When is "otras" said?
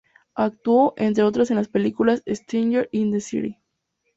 1.23-1.51